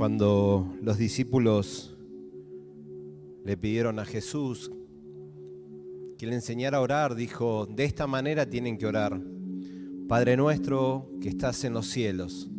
[0.00, 1.94] Cuando los discípulos
[3.44, 4.72] le pidieron a Jesús
[6.20, 9.18] que le enseñara a orar, dijo, de esta manera tienen que orar.
[10.06, 12.50] Padre nuestro que estás en los cielos,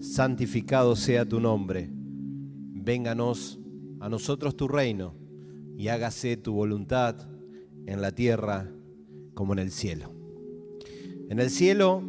[0.00, 1.90] santificado sea tu nombre.
[1.92, 3.60] Vénganos
[4.00, 5.14] a nosotros tu reino
[5.76, 7.28] y hágase tu voluntad
[7.84, 8.72] en la tierra
[9.34, 10.10] como en el cielo.
[11.28, 12.02] En el cielo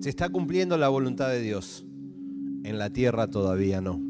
[0.00, 1.84] se está cumpliendo la voluntad de Dios
[2.64, 4.00] en la tierra todavía no.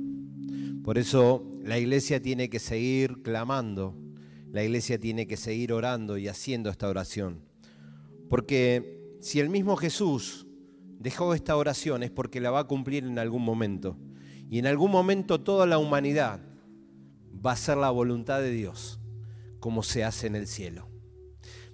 [0.84, 3.96] Por eso la iglesia tiene que seguir clamando,
[4.52, 7.41] la iglesia tiene que seguir orando y haciendo esta oración.
[8.29, 10.47] Porque si el mismo Jesús
[10.99, 13.96] dejó esta oración es porque la va a cumplir en algún momento.
[14.51, 16.41] Y en algún momento toda la humanidad
[17.45, 19.01] va a ser la voluntad de Dios,
[19.59, 20.87] como se hace en el cielo.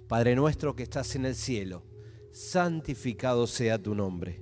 [0.07, 1.83] Padre nuestro que estás en el cielo,
[2.31, 4.41] santificado sea tu nombre.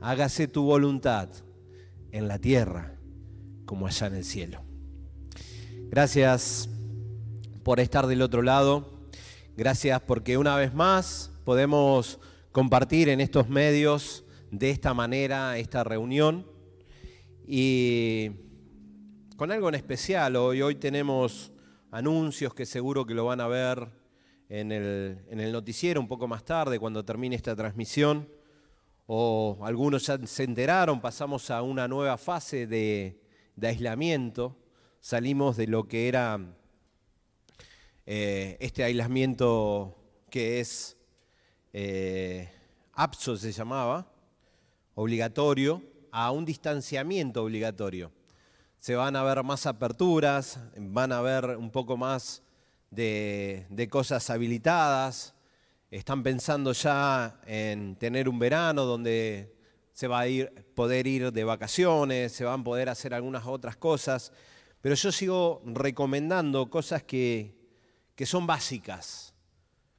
[0.00, 1.28] Hágase tu voluntad
[2.10, 2.98] en la tierra
[3.66, 4.62] como allá en el cielo.
[5.90, 6.70] Gracias
[7.66, 9.08] por estar del otro lado.
[9.56, 12.20] Gracias porque una vez más podemos
[12.52, 16.46] compartir en estos medios de esta manera esta reunión
[17.44, 18.30] y
[19.36, 20.36] con algo en especial.
[20.36, 21.50] Hoy, hoy tenemos
[21.90, 23.88] anuncios que seguro que lo van a ver
[24.48, 28.28] en el, en el noticiero un poco más tarde cuando termine esta transmisión
[29.08, 33.20] o algunos ya se enteraron, pasamos a una nueva fase de,
[33.60, 34.56] aislamiento,
[35.00, 36.38] salimos de lo que era
[38.06, 39.96] eh, este aislamiento
[40.30, 40.96] que es
[41.72, 42.48] eh,
[42.92, 44.06] APSO se llamaba,
[44.94, 48.12] obligatorio, a un distanciamiento obligatorio.
[48.78, 52.42] Se van a ver más aperturas, van a ver un poco más
[52.90, 55.34] de, de cosas habilitadas,
[55.90, 59.56] están pensando ya en tener un verano donde
[59.92, 63.76] se va a ir, poder ir de vacaciones, se van a poder hacer algunas otras
[63.76, 64.32] cosas,
[64.80, 67.56] pero yo sigo recomendando cosas que,
[68.16, 69.34] que son básicas.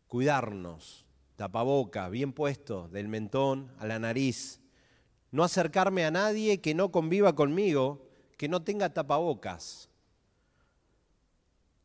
[0.08, 1.06] Cuidarnos,
[1.38, 4.60] tapaboca, bien puesto, del mentón a la nariz.
[5.32, 9.90] No acercarme a nadie que no conviva conmigo, que no tenga tapabocas.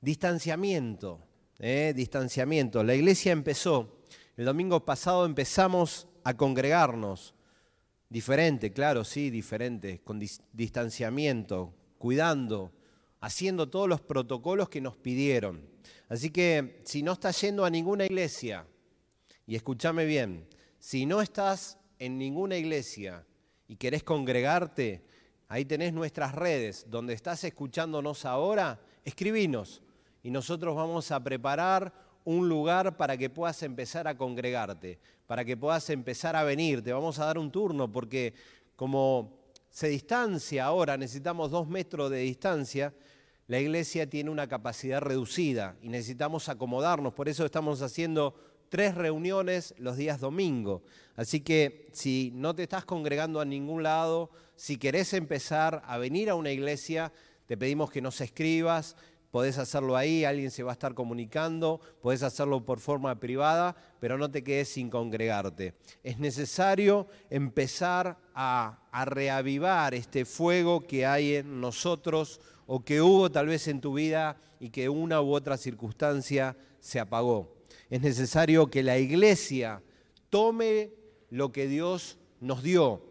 [0.00, 1.20] Distanciamiento.
[1.62, 1.94] ¿eh?
[1.97, 2.82] distanciamiento.
[2.82, 4.03] La iglesia empezó,
[4.37, 7.34] el domingo pasado empezamos a congregarnos,
[8.10, 10.20] diferente, claro, sí, diferente, con
[10.53, 12.72] distanciamiento, cuidando,
[13.20, 15.70] haciendo todos los protocolos que nos pidieron.
[16.12, 18.67] Así que si no estás yendo a ninguna iglesia,
[19.47, 20.47] y escúchame bien,
[20.78, 23.25] si no estás en ninguna iglesia
[23.67, 25.03] y querés congregarte,
[25.49, 29.81] ahí tenés nuestras redes, donde estás escuchándonos ahora, escribinos
[30.23, 31.95] y nosotros vamos a preparar
[32.27, 36.84] un lugar para que puedas empezar a congregarte, para que puedas empezar a venir.
[36.84, 38.34] Te vamos a dar un turno porque
[38.77, 42.93] como se distancia ahora, necesitamos dos metros de distancia,
[43.52, 47.12] la iglesia tiene una capacidad reducida y necesitamos acomodarnos.
[47.12, 48.34] Por eso estamos haciendo
[48.70, 50.82] tres reuniones los días domingo.
[51.16, 56.30] Así que si no te estás congregando a ningún lado, si querés empezar a venir
[56.30, 57.12] a una iglesia,
[57.44, 58.96] te pedimos que nos escribas
[59.32, 64.19] podés hacerlo ahí, alguien se va a estar comunicando, podés hacerlo por forma privada, pero
[64.19, 65.74] no te quedes sin congregarte.
[66.04, 73.47] Es necesario empezar a, reavivar este fuego que hay en nosotros o que hubo tal
[73.47, 77.56] vez en tu vida y que una u otra circunstancia se apagó.
[77.91, 79.83] Es necesario que la iglesia
[80.31, 80.93] tome
[81.31, 83.03] lo que Dios nos dio.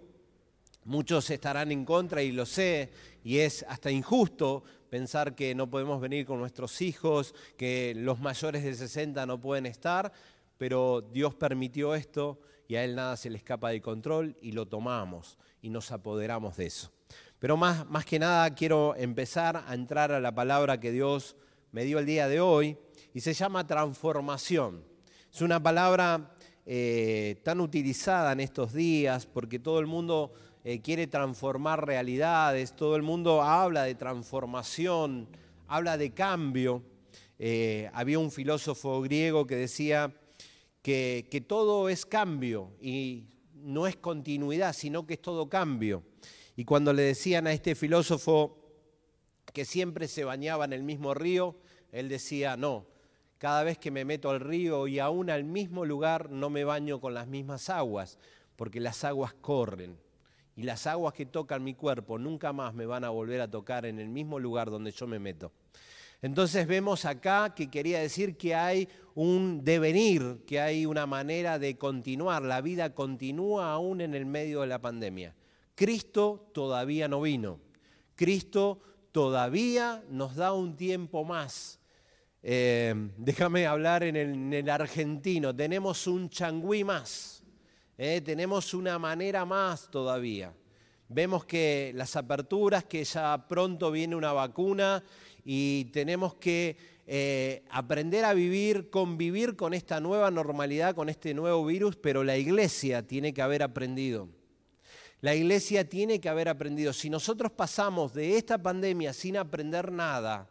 [0.84, 2.92] Muchos estarán en contra y lo sé,
[3.24, 8.64] y es hasta injusto pensar que no podemos venir con nuestros hijos, que los mayores
[8.64, 10.12] de 60 no pueden estar,
[10.58, 14.68] pero Dios permitió esto y a Él nada se le escapa de control y lo
[14.68, 16.92] tomamos y nos apoderamos de eso.
[17.42, 21.36] Pero más, más que nada quiero empezar a entrar a la palabra que Dios
[21.72, 22.78] me dio el día de hoy
[23.16, 24.84] y se llama transformación.
[25.34, 26.36] Es una palabra
[26.68, 30.32] eh, tan utilizada en estos días porque todo el mundo
[30.64, 35.28] eh, quiere transformar realidades, todo el mundo habla de transformación,
[35.68, 36.84] habla de cambio.
[37.40, 40.14] Eh, había un filósofo griego que decía
[40.84, 46.04] que, que todo es cambio y no es continuidad, sino que es todo cambio.
[46.62, 48.56] Y cuando le decían a este filósofo
[49.52, 51.56] que siempre se bañaba en el mismo río,
[51.92, 52.86] él decía, no,
[53.40, 57.02] cada vez que me meto al río y aún al mismo lugar no me baño
[57.02, 58.20] con las mismas aguas,
[58.58, 59.98] porque las aguas corren.
[60.56, 63.88] Y las aguas que tocan mi cuerpo nunca más me van a volver a tocar
[63.88, 65.52] en el mismo lugar donde yo me meto.
[66.22, 71.80] Entonces vemos acá que quería decir que hay un devenir, que hay una manera de
[71.80, 72.44] continuar.
[72.44, 75.34] La vida continúa aún en el medio de la pandemia.
[75.76, 77.60] Cristo todavía no vino.
[78.16, 78.82] Cristo
[79.12, 81.80] todavía nos da un tiempo más.
[82.44, 85.56] Eh, déjame hablar en el, argentino.
[85.56, 87.44] Tenemos un changüí más.
[87.98, 90.54] Eh, tenemos una manera más todavía.
[91.08, 95.04] Vemos que las aperturas, que ya pronto viene una vacuna
[95.44, 101.66] y tenemos que eh, aprender a vivir, convivir con esta nueva normalidad, con este nuevo
[101.66, 104.30] virus, pero la iglesia tiene que haber aprendido.
[105.22, 106.94] La iglesia tiene que haber aprendido.
[106.94, 110.50] Si nosotros pasamos de esta pandemia sin aprender nada,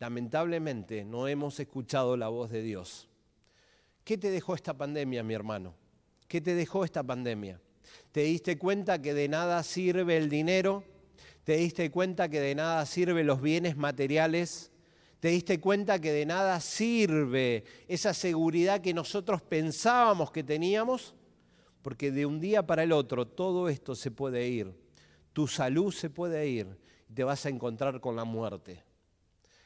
[0.00, 3.08] lamentablemente no hemos escuchado la voz de Dios.
[4.02, 5.74] ¿Qué te dejó esta pandemia, mi hermano?
[6.28, 7.60] ¿Qué te dejó esta pandemia?
[8.10, 10.84] ¿Te diste cuenta que de nada sirve el dinero?
[11.44, 14.72] ¿Te diste cuenta que de nada sirven los bienes materiales?
[15.20, 21.15] ¿Te diste cuenta que de nada sirve esa seguridad que nosotros pensábamos que teníamos?
[21.86, 24.74] Porque de un día para el otro todo esto se puede ir.
[25.32, 26.76] Tu salud se puede ir
[27.08, 28.82] y te vas a encontrar con la muerte.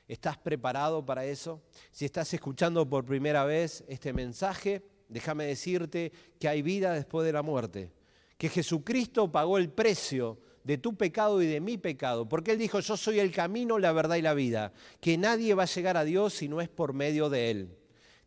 [0.06, 1.62] ¿Estás preparado para eso?
[1.90, 7.32] Si estás escuchando por primera vez este mensaje, déjame decirte que hay vida después de
[7.32, 7.90] la muerte,
[8.36, 12.80] que Jesucristo pagó el precio de tu pecado y de mi pecado, porque Él dijo,
[12.80, 16.04] yo soy el camino, la verdad y la vida, que nadie va a llegar a
[16.04, 17.78] Dios si no es por medio de Él.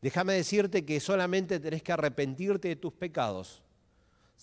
[0.02, 3.64] Déjame decirte que solamente tenés que arrepentirte de tus pecados,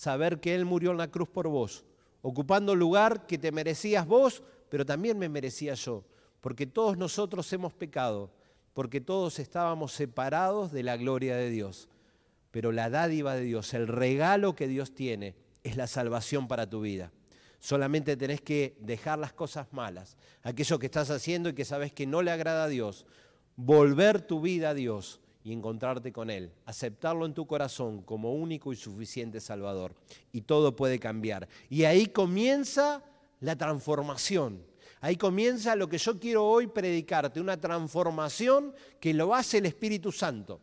[0.01, 1.85] saber que Él murió en la cruz por vos,
[2.23, 6.07] ocupando el lugar que te merecías vos, pero también me merecía yo,
[6.41, 8.31] porque todos nosotros hemos pecado,
[8.73, 11.91] porque todos estábamos separados de la gloria de Dios.
[12.51, 16.81] Pero la dádiva de Dios, el regalo que Dios tiene, es la salvación para tu
[16.81, 17.13] vida.
[17.59, 22.07] Solamente tenés que dejar las cosas malas, aquello que estás haciendo y que sabes que
[22.07, 23.05] no le agrada a Dios,
[23.55, 28.73] volver tu vida a Dios y encontrarte con Él, aceptarlo en tu corazón como único
[28.73, 29.95] y suficiente Salvador.
[30.33, 31.49] Y todo puede cambiar.
[31.69, 33.03] Y ahí comienza
[33.41, 34.65] la transformación.
[35.01, 40.13] Ahí comienza lo que yo quiero hoy predicarte, una transformación que lo hace el Espíritu
[40.13, 40.61] Santo.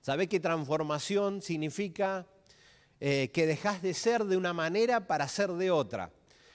[0.00, 2.26] ¿Sabés qué transformación significa
[3.00, 6.10] eh, que dejas de ser de una manera para ser de otra,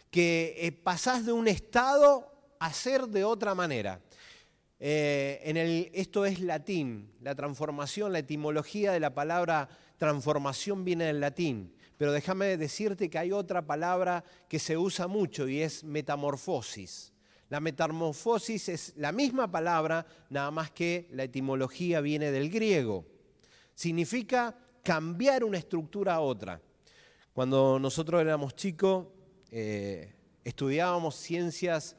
[0.09, 4.01] que eh, pasás de un estado a ser de otra manera.
[4.79, 5.57] Eh, en
[5.93, 9.67] esto es latín, la transformación, la etimología de la palabra
[9.97, 15.49] transformación viene del latín, pero déjame decirte que hay otra palabra que se usa mucho
[15.49, 17.11] y es metamorfosis.
[17.49, 23.05] La metamorfosis es la misma palabra, nada más que la etimología viene del griego.
[23.75, 26.61] Significa cambiar una estructura a otra.
[27.33, 29.07] Cuando nosotros éramos chicos,
[29.51, 31.95] eh, estudiábamos ciencias,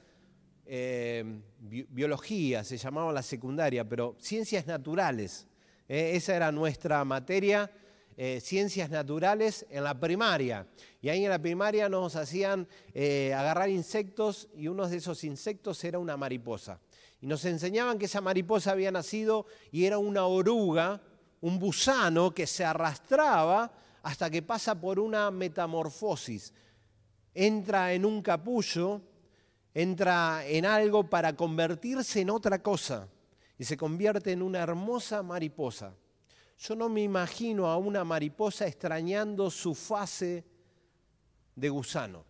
[0.73, 1.25] eh,
[1.59, 5.47] biología, se llamaba la secundaria, pero ciencias naturales.
[5.89, 7.71] Eh, esa era nuestra materia,
[8.43, 10.67] ciencias naturales en la primaria.
[11.01, 15.99] Y ahí en la primaria nos hacían agarrar insectos y uno de esos insectos era
[15.99, 16.81] una mariposa.
[17.23, 21.01] Y nos enseñaban que esa mariposa había nacido y era una oruga
[21.41, 26.53] un gusano que se arrastraba hasta que pasa por una metamorfosis.
[27.35, 29.01] Entra en un capullo,
[29.75, 33.09] entra en algo para convertirse en otra cosa
[33.59, 35.95] y se convierte en una hermosa mariposa.
[36.59, 40.45] Yo no me imagino a una mariposa extrañando su fase
[41.55, 42.25] de gusano.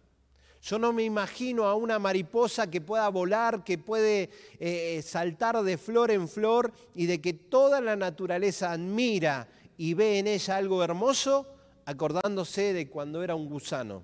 [0.62, 4.28] Yo no me imagino a una mariposa que pueda volar, que puede
[4.58, 10.18] eh, saltar de flor en flor y de que toda la naturaleza admira y ve
[10.18, 11.46] en ella algo hermoso,
[11.86, 14.02] acordándose de cuando era un gusano,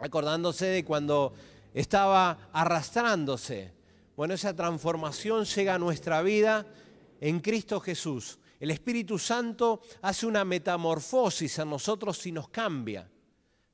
[0.00, 1.32] acordándose de cuando
[1.74, 3.72] estaba arrastrándose.
[4.16, 6.66] Bueno, esa transformación llega a nuestra vida
[7.20, 8.38] en Cristo Jesús.
[8.60, 13.10] El Espíritu Santo hace una metamorfosis a nosotros y nos cambia.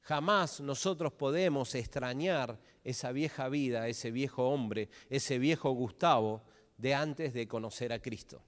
[0.03, 6.43] Jamás nosotros podemos extrañar esa vieja vida, ese viejo hombre, ese viejo Gustavo
[6.79, 8.43] de antes de conocer a Cristo.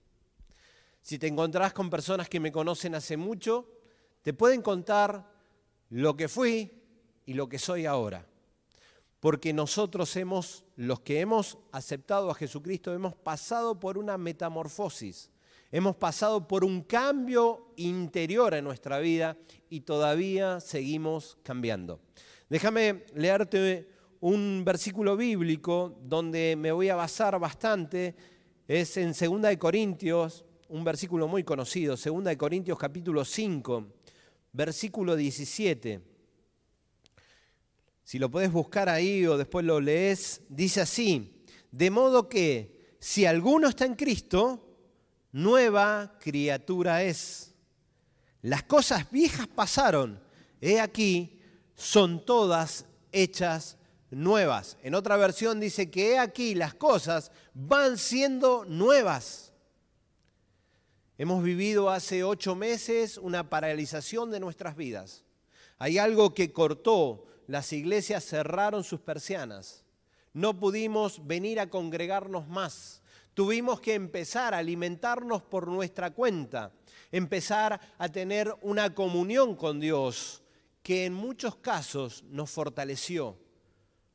[1.02, 3.68] Si te encontrás con personas que me conocen hace mucho,
[4.22, 5.30] te pueden contar
[5.90, 6.70] lo que fui
[7.26, 8.29] y lo que soy ahora.
[9.20, 15.30] Porque nosotros hemos, los que hemos aceptado a Jesucristo, hemos pasado por una metamorfosis
[15.72, 19.36] Hemos pasado por un cambio interior en nuestra vida
[19.68, 22.00] y todavía seguimos cambiando.
[22.48, 23.86] Déjame leerte
[24.18, 28.16] un versículo bíblico donde me voy a basar bastante,
[28.66, 33.86] es en 2 de Corintios, un versículo muy conocido, 2 de Corintios capítulo 5,
[34.52, 36.09] versículo 17.
[38.10, 43.24] Si lo puedes buscar ahí o después lo lees, dice así, de modo que si
[43.24, 44.66] alguno está en Cristo,
[45.30, 47.54] nueva criatura es.
[48.42, 50.20] Las cosas viejas pasaron,
[50.60, 51.40] he aquí,
[51.76, 53.78] son todas hechas
[54.10, 54.76] nuevas.
[54.82, 59.52] En otra versión dice que he aquí, las cosas van siendo nuevas.
[61.16, 65.22] Hemos vivido hace ocho meses una paralización de nuestras vidas.
[65.78, 69.84] Hay algo que cortó, las iglesias cerraron sus persianas.
[70.32, 73.02] No pudimos venir a congregarnos más.
[73.34, 76.70] Tuvimos que empezar a alimentarnos por nuestra cuenta,
[77.10, 80.44] empezar a tener una comunión con Dios
[80.84, 83.36] que en muchos casos nos fortaleció,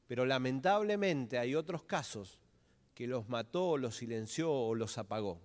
[0.08, 2.40] pero lamentablemente hay otros casos
[2.94, 5.42] que los mató, los silenció o los apagó.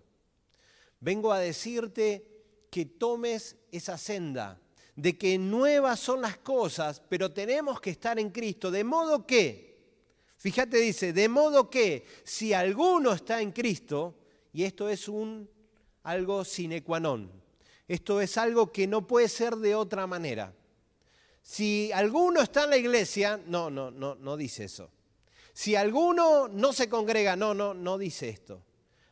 [1.00, 2.25] Vengo a decirte
[2.70, 4.61] que tomes esa senda,
[4.97, 9.78] de que nuevas son las cosas, pero tenemos que estar en Cristo, de modo que,
[10.37, 14.14] fíjate dice, de modo que si alguno está en Cristo,
[14.52, 15.49] y esto es un
[16.02, 17.30] algo sine qua non,
[17.87, 20.54] esto es algo que no puede ser de otra manera.
[21.42, 24.90] Si alguno está en la iglesia, no, no, no, no dice eso.
[25.52, 28.62] Si alguno no se congrega, no, no, no dice esto.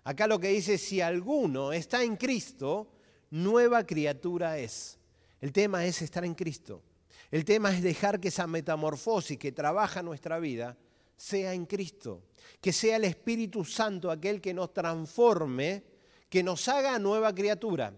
[0.04, 2.88] Acá lo que dice, si alguno está en Cristo,
[3.30, 4.97] nueva criatura es.
[5.40, 6.82] El tema es estar en Cristo.
[7.30, 10.76] El tema es dejar que esa metamorfosis que trabaja nuestra vida
[11.16, 12.22] sea en Cristo.
[12.60, 15.84] Que sea el Espíritu Santo aquel que nos transforme,
[16.28, 17.92] que nos haga nueva criatura.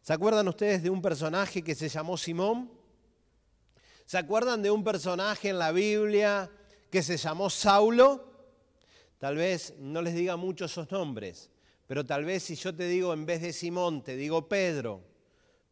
[0.00, 2.70] ¿Se acuerdan ustedes de un personaje que se llamó Simón?
[4.06, 6.50] ¿Se acuerdan de un personaje en la Biblia
[6.90, 8.32] que se llamó Saulo?
[9.18, 11.50] Tal vez no les diga mucho esos nombres,
[11.86, 15.13] pero tal vez si yo te digo en vez de Simón, te digo Pedro.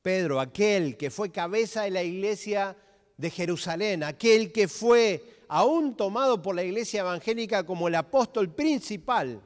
[0.03, 2.77] Pedro, aquel que fue cabeza de la iglesia
[3.17, 9.41] de Jerusalén, aquel que fue aún tomado por la iglesia evangélica como el apóstol principal.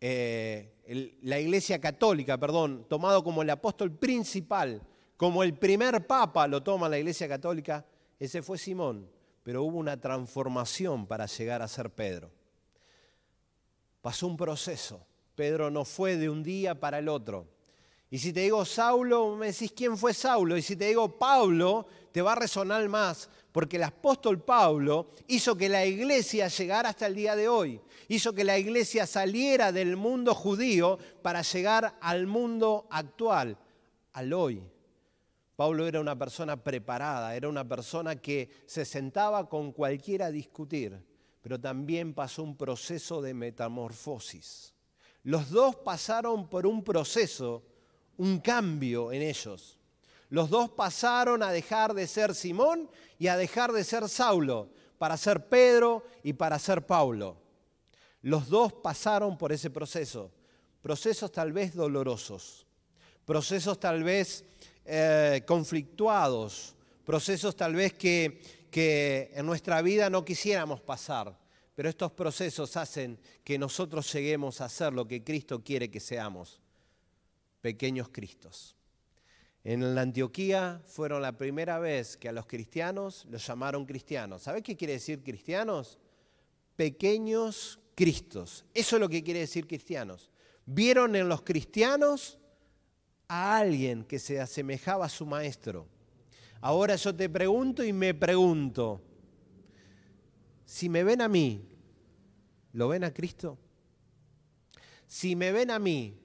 [0.00, 0.70] Eh,
[1.22, 4.82] la iglesia católica, perdón, tomado como el apóstol principal
[5.16, 7.84] como el primer papa lo toma la Iglesia Católica,
[8.18, 9.08] ese fue Simón,
[9.42, 12.30] pero hubo una transformación para llegar a ser Pedro.
[14.00, 15.06] Pasó un proceso.
[15.34, 17.46] Pedro no fue de un día para el otro.
[18.14, 20.56] Y si te digo Saulo, me decís quién fue Saulo.
[20.56, 25.56] Y si te digo Pablo, te va a resonar más, porque el apóstol Pablo hizo
[25.56, 27.80] que la iglesia llegara hasta el día de hoy.
[28.06, 33.58] Hizo que la iglesia saliera del mundo judío para llegar al mundo actual,
[34.12, 34.62] al hoy.
[35.56, 41.04] Pablo era una persona preparada, era una persona que se sentaba con cualquiera a discutir,
[41.42, 44.72] pero también pasó un proceso de metamorfosis.
[45.24, 47.64] Los dos pasaron por un proceso,
[48.18, 49.78] un cambio en ellos.
[50.30, 54.68] Los dos pasaron a dejar de ser Simón y a dejar de ser Saulo,
[54.98, 57.36] para ser Pedro y para ser Pablo.
[58.22, 60.32] Los dos pasaron por ese proceso,
[60.80, 62.66] procesos tal vez dolorosos,
[63.24, 64.44] procesos tal vez
[64.84, 68.40] eh, conflictuados, procesos tal vez que,
[68.70, 71.38] que en nuestra vida no quisiéramos pasar,
[71.74, 76.60] pero estos procesos hacen que nosotros lleguemos a ser lo que Cristo quiere que seamos,
[77.64, 78.76] pequeños Cristos.
[79.64, 84.42] En la Antioquía fueron la primera vez que a los cristianos los llamaron cristianos.
[84.42, 85.98] ¿Sabes qué quiere decir cristianos?
[86.76, 88.66] Pequeños Cristos.
[88.74, 90.30] Eso es lo que quiere decir cristianos.
[90.66, 92.38] Vieron en los cristianos
[93.28, 95.88] a alguien que se asemejaba a su maestro.
[96.60, 99.00] Ahora yo te pregunto y me pregunto,
[100.66, 101.66] si me ven a mí,
[102.74, 103.56] ¿lo ven a Cristo?
[105.06, 106.20] Si me ven a mí,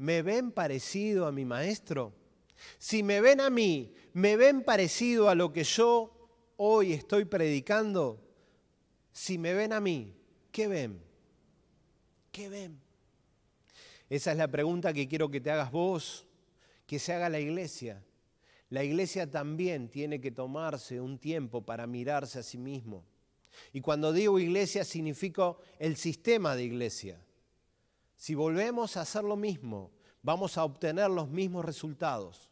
[0.00, 2.14] ¿me ven parecido a mi maestro?
[2.78, 6.10] Si me ven a mí, ¿me ven parecido a lo que yo
[6.56, 8.18] hoy estoy predicando?
[9.12, 10.16] Si me ven a mí,
[10.50, 11.02] ¿qué ven?
[12.32, 12.80] ¿Qué ven?
[14.08, 16.26] Esa es la pregunta que quiero que te hagas vos
[16.86, 18.02] que se haga la iglesia.
[18.70, 23.04] La iglesia también tiene que tomarse un tiempo para mirarse a sí mismo.
[23.74, 27.20] Y cuando digo iglesia significa el sistema de iglesia.
[28.20, 32.50] Si volvemos a hacer lo mismo, vamos a obtener los mismos resultados.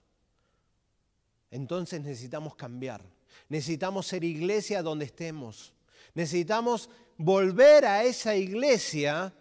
[1.51, 3.05] Entonces necesitamos cambiar.
[3.51, 5.75] Necesitamos ser iglesia donde estemos.
[6.15, 9.35] Necesitamos volver a esa iglesia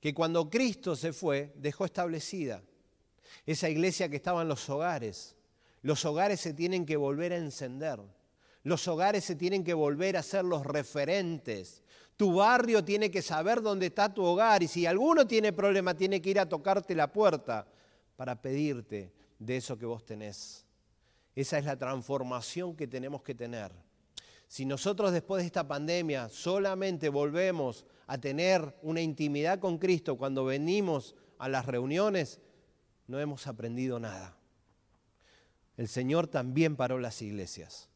[0.00, 2.60] que cuando Cristo se fue dejó establecida
[3.46, 5.36] esa iglesia que estaba en los hogares.
[5.80, 8.00] Los hogares se tienen que volver a encender.
[8.64, 11.84] Los hogares se tienen que volver a ser los referentes.
[12.16, 16.22] Tu barrio tiene que saber dónde está tu hogar y si alguno tiene problema tiene
[16.22, 17.66] que ir a tocarte la puerta
[18.16, 20.64] para pedirte de eso que vos tenés.
[21.34, 23.70] Esa es la transformación que tenemos que tener.
[24.48, 30.44] Si nosotros después de esta pandemia solamente volvemos a tener una intimidad con Cristo cuando
[30.44, 32.40] venimos a las reuniones,
[33.06, 34.36] no hemos aprendido nada.
[35.76, 37.90] El Señor también paró las iglesias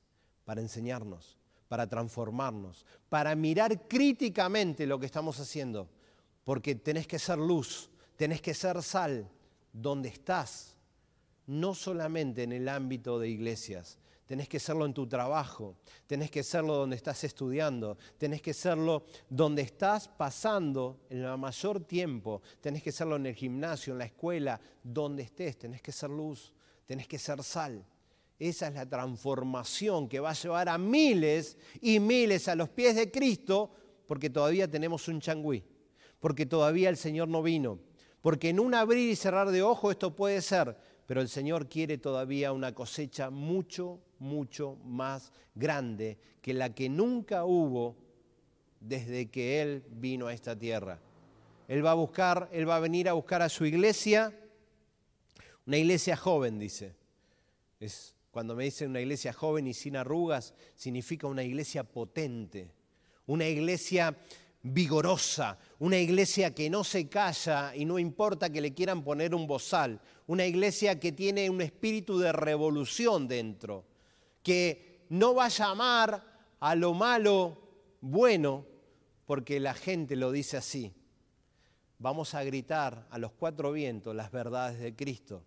[0.45, 1.39] para enseñarnos,
[1.71, 5.89] para transformarnos, para mirar críticamente lo que estamos haciendo,
[6.43, 9.31] porque tenés que ser luz, tenés que ser sal
[9.73, 10.75] donde estás,
[11.47, 15.77] no solamente en el ámbito de iglesias, tenés que serlo en tu trabajo,
[16.09, 22.43] tenés que serlo donde estás estudiando, tenés que serlo donde estás pasando el mayor tiempo,
[22.61, 26.53] tenés que serlo en el gimnasio, en la escuela, donde estés, tenés que ser luz,
[26.85, 27.87] tenés que ser sal.
[28.41, 32.97] Esa es la transformación que va a llevar a miles y miles a los pies
[32.97, 33.71] de Cristo,
[34.07, 35.63] porque todavía tenemos un changüí,
[36.19, 37.79] porque todavía el Señor no vino,
[38.23, 40.75] porque en un abrir y cerrar de ojo esto puede ser,
[41.07, 47.45] pero el Señor quiere todavía una cosecha mucho, mucho más grande que la que nunca
[47.45, 47.95] hubo
[48.81, 50.99] desde que Él vino a esta tierra.
[51.69, 54.35] Él va a buscar, Él va a venir a buscar a su iglesia,
[55.67, 56.95] una iglesia joven, dice.
[57.79, 62.71] Es cuando me dicen una iglesia joven y sin arrugas, significa una iglesia potente,
[63.27, 64.17] una iglesia
[64.63, 69.47] vigorosa, una iglesia que no se calla y no importa que le quieran poner un
[69.47, 73.85] bozal, una iglesia que tiene un espíritu de revolución dentro,
[74.43, 76.25] que no va a llamar
[76.61, 77.59] a lo malo
[78.01, 78.67] bueno
[79.27, 80.93] porque la gente lo dice así.
[81.99, 85.45] Vamos a gritar a los cuatro vientos las verdades de Cristo.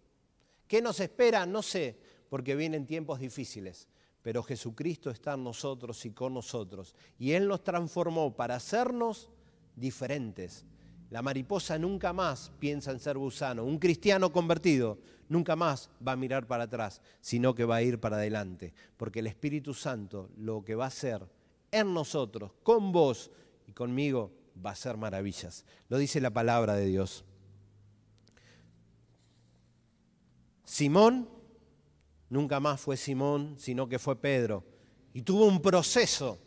[0.67, 1.45] ¿Qué nos espera?
[1.45, 1.97] No sé,
[2.33, 3.87] porque vienen tiempos difíciles,
[4.23, 6.95] pero Jesucristo está en nosotros y con nosotros.
[7.19, 9.29] Y Él nos transformó para hacernos
[9.75, 10.65] diferentes.
[11.11, 13.63] La mariposa nunca más piensa en ser gusano.
[13.63, 14.97] Un cristiano convertido
[15.29, 18.73] nunca más va a mirar para atrás, sino que va a ir para adelante.
[18.97, 21.23] Porque el Espíritu Santo lo que va a hacer
[21.69, 23.29] en nosotros, con vos
[23.67, 24.31] y conmigo,
[24.65, 25.65] va a ser maravillas.
[25.87, 27.25] Lo dice la palabra de Dios.
[30.63, 31.42] Simón
[32.33, 34.65] nunca más fue Simón, sino que fue Pedro.
[35.13, 36.39] Y tuvo un proceso.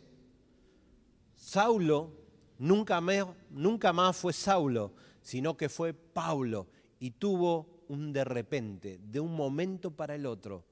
[1.33, 2.11] Saulo
[2.59, 6.67] nunca más, fue Saulo, sino que fue Pablo.
[6.99, 10.65] Y tuvo un de repente, de un momento para el otro,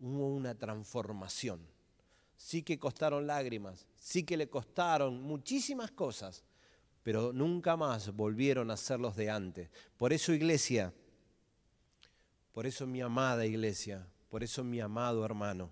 [0.00, 1.66] hubo una transformación.
[2.36, 6.44] Sí que costaron lágrimas, sí que le costaron muchísimas cosas,
[7.02, 9.70] pero nunca más volvieron a ser los de antes.
[9.96, 10.92] Por eso iglesia,
[12.52, 15.68] por eso mi amada iglesia, por eso, mi amado hermano,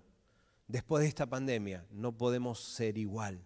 [0.67, 3.43] después de esta pandemia no podemos ser igual,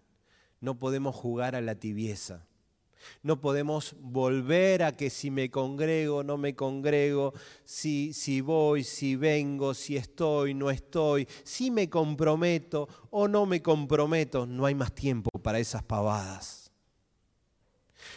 [0.60, 2.46] no podemos jugar a la tibieza.
[3.22, 7.32] No podemos volver a que si me congrego, no me congrego,
[7.64, 13.62] si, si voy, si vengo, si estoy, no estoy, si me comprometo o no me
[13.62, 14.44] comprometo.
[14.44, 16.70] No hay más tiempo para esas pavadas.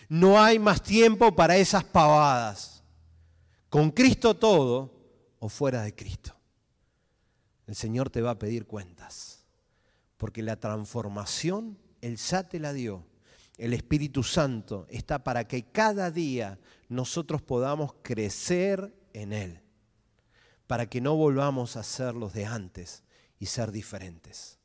[0.10, 2.84] No hay más tiempo para esas pavadas.
[3.70, 4.92] Con Cristo todo
[5.40, 6.39] o fuera de Cristo
[7.70, 9.46] el Señor te va a pedir cuentas.
[10.18, 13.06] Porque la transformación, Él ya te la dio.
[13.60, 19.62] El Espíritu Santo está para que cada día nosotros podamos crecer en Él.
[20.66, 23.04] Para que no volvamos a ser los de antes
[23.38, 24.58] y ser diferentes.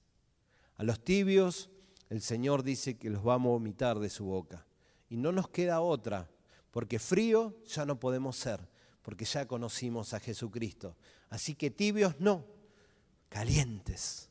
[0.76, 1.68] A los tibios,
[2.08, 4.64] el Señor dice que los va a vomitar de su boca.
[5.10, 6.30] Y no nos queda otra,
[6.70, 8.66] porque frío ya no podemos ser,
[9.02, 10.96] porque ya conocimos a Jesucristo.
[11.28, 12.53] Así que tibios no,
[13.28, 14.30] calientes,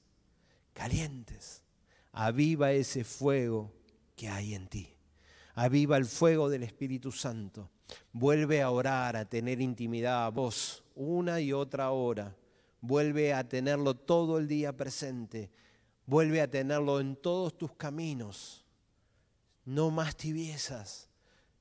[0.73, 1.63] calientes.
[2.11, 3.73] Aviva ese fuego
[4.15, 4.95] que hay en ti.
[5.55, 7.69] Aviva el fuego del Espíritu Santo.
[8.11, 12.35] Vuelve a orar, a tener intimidad a vos una y otra hora.
[12.81, 15.51] Vuelve a tenerlo todo el día presente.
[16.05, 18.65] Vuelve a tenerlo en todos tus caminos.
[19.65, 21.09] No más tibiezas.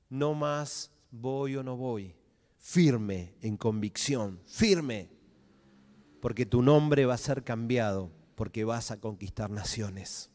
[0.09, 2.15] No más voy o no voy.
[2.57, 4.39] Firme en convicción.
[4.45, 5.09] Firme
[6.23, 10.29] porque tu nombre va a ser cambiado, porque vas a conquistar naciones.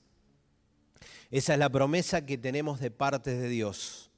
[1.30, 4.10] Esa es la promesa que tenemos de parte de Dios.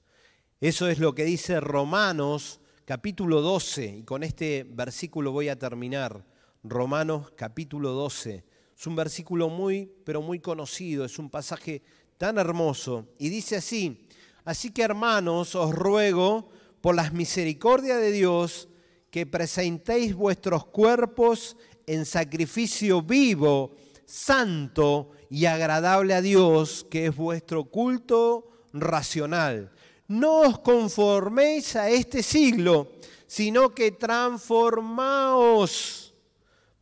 [0.60, 6.26] Eso es lo que dice Romanos capítulo 12, y con este versículo voy a terminar.
[6.64, 8.44] Romanos capítulo 12.
[8.76, 11.84] Es un versículo muy, pero muy conocido, es un pasaje
[12.18, 13.06] tan hermoso.
[13.16, 14.08] Y dice así,
[14.44, 16.48] así que hermanos, os ruego
[16.80, 18.68] por las misericordias de Dios,
[19.10, 27.64] que presentéis vuestros cuerpos en sacrificio vivo, santo y agradable a Dios, que es vuestro
[27.64, 29.72] culto racional.
[30.06, 32.92] No os conforméis a este siglo,
[33.26, 36.14] sino que transformaos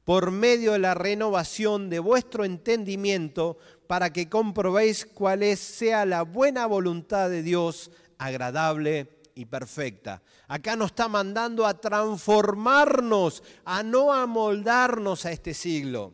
[0.04, 6.22] por medio de la renovación de vuestro entendimiento para que comprobéis cuál es, sea la
[6.22, 10.20] buena voluntad de Dios, agradable y perfecta.
[10.48, 16.12] Acá nos está mandando a transformarnos, a no amoldarnos a este siglo.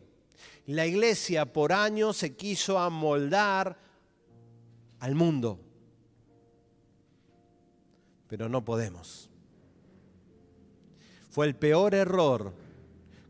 [0.67, 3.79] La iglesia por años se quiso amoldar
[4.99, 5.59] al mundo,
[8.27, 9.31] pero no podemos.
[11.31, 12.53] Fue el peor error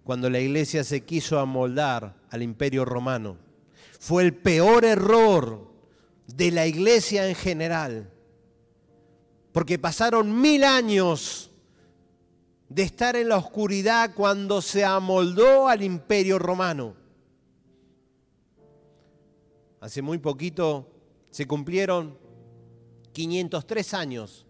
[0.04, 3.38] cuando la iglesia se quiso amoldar al imperio romano.
[3.98, 5.72] Fue el peor error
[6.28, 8.12] de la iglesia en general
[9.56, 11.50] porque pasaron mil años
[12.68, 16.94] de estar en la oscuridad cuando se amoldó al imperio romano.
[19.80, 20.92] Hace muy poquito
[21.32, 22.18] se cumplieron
[23.14, 24.46] 503 años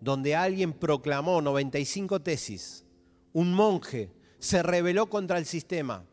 [0.00, 2.84] donde alguien proclamó 95 tesis,
[3.32, 6.04] un monje se rebeló contra el sistema.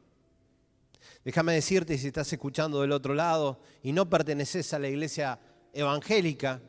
[1.23, 5.39] Déjame decirte si estás escuchando del otro lado y no perteneces a la iglesia
[5.73, 6.61] evangélica,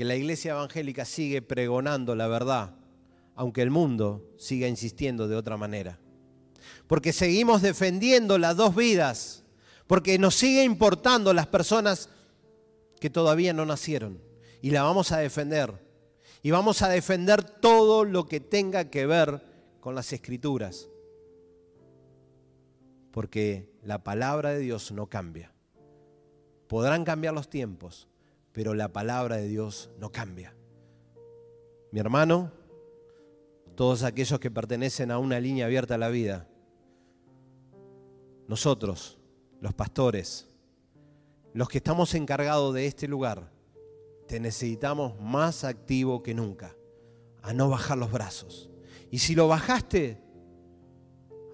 [0.00, 2.74] que la iglesia evangélica sigue pregonando la verdad,
[3.34, 5.98] aunque el mundo siga insistiendo de otra manera.
[6.86, 9.44] Porque seguimos defendiendo las dos vidas,
[9.86, 12.08] porque nos sigue importando las personas
[12.98, 14.22] que todavía no nacieron.
[14.62, 15.86] Y la vamos a defender.
[16.42, 19.42] Y vamos a defender todo lo que tenga que ver
[19.80, 20.88] con las escrituras.
[23.10, 25.52] Porque la palabra de Dios no cambia.
[26.68, 28.08] Podrán cambiar los tiempos,
[28.52, 30.54] pero la palabra de Dios no cambia.
[31.92, 32.52] Mi hermano,
[33.74, 36.48] todos aquellos que pertenecen a una línea abierta a la vida,
[38.46, 39.18] nosotros,
[39.60, 40.48] los pastores,
[41.52, 43.50] los que estamos encargados de este lugar,
[44.26, 46.76] te necesitamos más activo que nunca,
[47.42, 48.70] a no bajar los brazos.
[49.10, 50.20] Y si lo bajaste,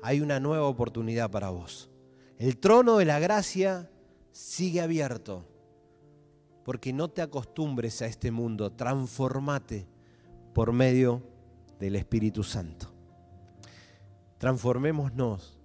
[0.02, 1.90] hay una nueva oportunidad para vos.
[2.38, 3.90] El trono de la gracia
[4.32, 5.46] sigue abierto
[6.66, 9.86] porque no te acostumbres a este mundo, transformate
[10.52, 11.22] por medio
[11.78, 12.92] del Espíritu Santo.
[14.38, 15.60] Transformémonos,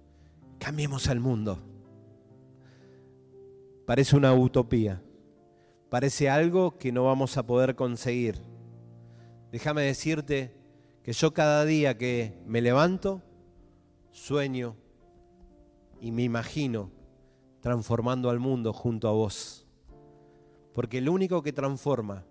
[0.60, 1.58] cambiemos al mundo.
[3.84, 5.02] Parece una utopía,
[5.90, 8.38] parece algo que no vamos a poder conseguir.
[9.50, 10.54] Déjame decirte
[11.02, 13.22] que yo cada día que me levanto,
[14.12, 14.76] sueño
[16.00, 16.92] y me imagino
[17.60, 19.61] transformando al mundo junto a vos
[20.72, 22.24] porque el único que transforma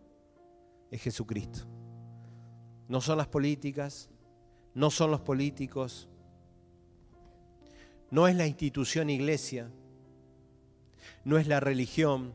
[0.90, 1.66] es Jesucristo.
[2.88, 4.10] No son las políticas,
[4.74, 6.10] no son los políticos,
[8.10, 9.72] no es la institución iglesia,
[11.24, 12.34] no es la religión,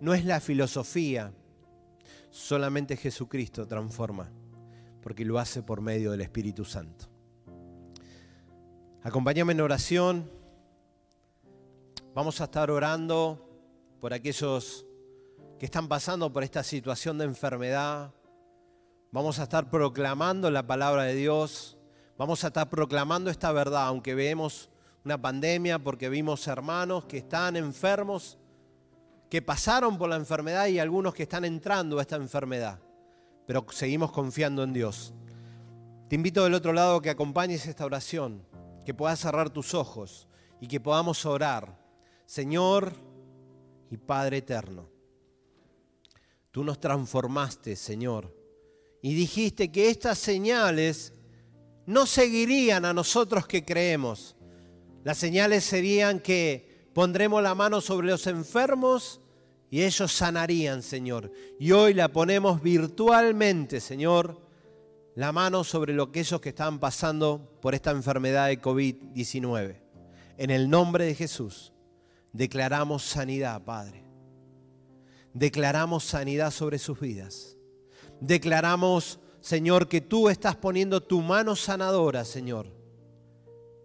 [0.00, 1.32] no es la filosofía,
[2.30, 4.30] solamente Jesucristo transforma,
[5.02, 7.06] porque lo hace por medio del Espíritu Santo.
[9.02, 10.30] Acompáñame en oración.
[12.14, 13.48] Vamos a estar orando
[14.00, 14.87] por aquellos
[15.58, 18.14] que están pasando por esta situación de enfermedad.
[19.10, 21.76] Vamos a estar proclamando la palabra de Dios.
[22.16, 24.70] Vamos a estar proclamando esta verdad, aunque vemos
[25.04, 28.38] una pandemia, porque vimos hermanos que están enfermos,
[29.28, 32.78] que pasaron por la enfermedad y algunos que están entrando a esta enfermedad.
[33.46, 35.12] Pero seguimos confiando en Dios.
[36.08, 38.46] Te invito del otro lado que acompañes esta oración,
[38.84, 40.28] que puedas cerrar tus ojos
[40.60, 41.78] y que podamos orar.
[42.26, 42.92] Señor
[43.90, 44.97] y Padre eterno
[46.58, 48.34] Tú nos transformaste, Señor.
[49.00, 51.12] Y dijiste que estas señales
[51.86, 54.34] no seguirían a nosotros que creemos.
[55.04, 59.20] Las señales serían que pondremos la mano sobre los enfermos
[59.70, 61.30] y ellos sanarían, Señor.
[61.60, 64.42] Y hoy la ponemos virtualmente, Señor,
[65.14, 69.76] la mano sobre lo que ellos que están pasando por esta enfermedad de COVID-19.
[70.38, 71.72] En el nombre de Jesús,
[72.32, 74.07] declaramos sanidad, Padre
[75.38, 77.56] declaramos sanidad sobre sus vidas.
[78.20, 82.66] Declaramos, Señor, que tú estás poniendo tu mano sanadora, Señor.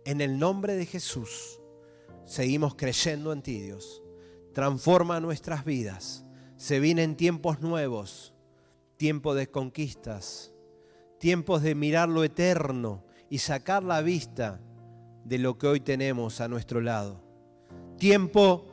[0.04, 1.60] En el nombre de Jesús,
[2.26, 4.02] seguimos creyendo en ti, Dios.
[4.54, 6.26] Transforma nuestras vidas.
[6.58, 8.34] Se vienen tiempos nuevos,
[8.98, 10.52] tiempos de conquistas,
[11.20, 14.60] tiempos de mirar lo eterno y sacar la vista
[15.24, 17.22] de lo que hoy tenemos a nuestro lado.
[17.98, 18.66] Tiempo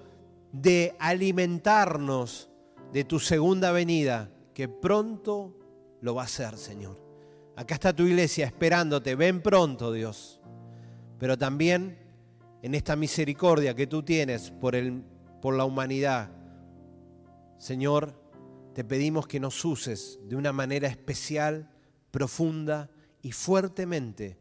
[0.53, 2.50] de alimentarnos
[2.93, 5.57] de tu segunda venida, que pronto
[6.01, 7.01] lo va a hacer, Señor.
[7.57, 10.41] Acá está tu iglesia esperándote, ven pronto, Dios.
[11.19, 11.99] Pero también
[12.63, 15.05] en esta misericordia que tú tienes por, el,
[15.41, 16.31] por la humanidad.
[17.59, 18.15] Señor,
[18.75, 21.71] te pedimos que nos uses de una manera especial,
[22.11, 22.91] profunda
[23.23, 24.39] y fuertemente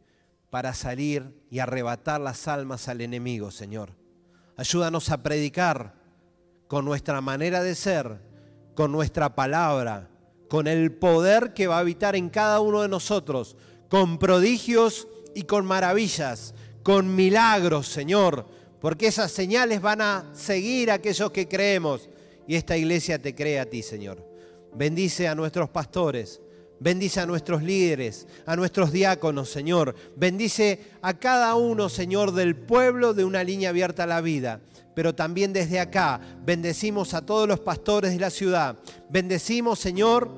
[0.49, 3.95] para salir y arrebatar las almas al enemigo, Señor.
[4.57, 5.95] Ayúdanos a predicar
[6.67, 8.21] con nuestra manera de ser,
[8.79, 10.07] con nuestra palabra,
[10.47, 13.57] con el poder que va a habitar en cada uno de nosotros,
[13.89, 18.45] con prodigios y con maravillas, con milagros, Señor,
[18.79, 22.09] porque esas señales van a seguir a aquellos que creemos
[22.47, 24.25] y esta iglesia te cree a ti, Señor.
[24.73, 26.39] Bendice a nuestros pastores,
[26.79, 29.95] bendice a nuestros líderes, a nuestros diáconos, Señor.
[30.15, 34.61] Bendice a cada uno, Señor, del pueblo de una línea abierta a la vida
[34.95, 38.75] pero también desde acá bendecimos a todos los pastores de la ciudad.
[39.09, 40.29] Bendecimos, Señor,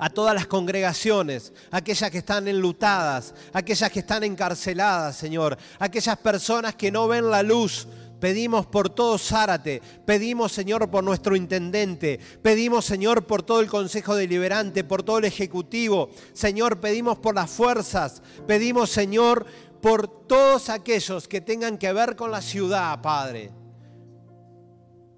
[0.00, 6.74] a todas las congregaciones, aquellas que están enlutadas, aquellas que están encarceladas, Señor, aquellas personas
[6.74, 7.86] que no ven la luz.
[8.20, 14.14] Pedimos por todo Zárate, pedimos Señor por nuestro intendente, pedimos Señor por todo el Consejo
[14.14, 19.46] Deliberante, por todo el Ejecutivo, Señor pedimos por las fuerzas, pedimos Señor
[19.80, 23.50] por todos aquellos que tengan que ver con la ciudad, Padre,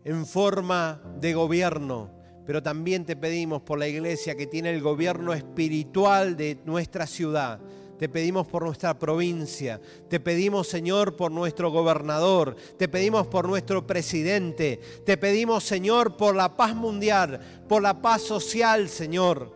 [0.04, 2.10] en forma de gobierno,
[2.46, 7.60] pero también te pedimos por la iglesia que tiene el gobierno espiritual de nuestra ciudad.
[8.02, 13.86] Te pedimos por nuestra provincia, te pedimos Señor por nuestro gobernador, te pedimos por nuestro
[13.86, 17.38] presidente, te pedimos Señor por la paz mundial,
[17.68, 19.54] por la paz social, Señor.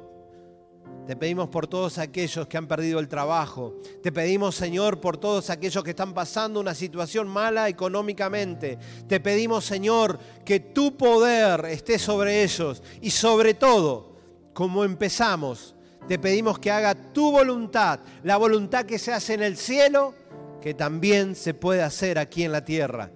[1.08, 3.80] Te pedimos por todos aquellos que han perdido el trabajo.
[4.00, 8.78] Te pedimos, Señor, por todos aquellos que están pasando una situación mala económicamente.
[9.08, 12.80] Te pedimos, Señor, que tu poder esté sobre ellos.
[13.00, 14.14] Y sobre todo,
[14.52, 15.75] como empezamos,
[16.08, 20.14] te pedimos que haga tu voluntad, la voluntad que se hace en el cielo,
[20.60, 23.10] que también se puede hacer aquí en la tierra.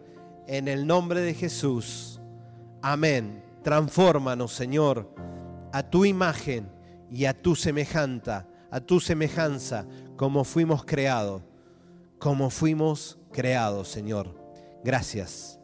[0.46, 2.20] En el nombre de Jesús.
[2.82, 3.44] Amén.
[3.62, 5.14] Transfórmanos, Señor,
[5.72, 6.68] a tu imagen
[7.10, 11.42] y a tu semejanza, a tu semejanza, como fuimos creados,
[12.18, 14.34] como fuimos creados, Señor.
[14.82, 15.59] Gracias.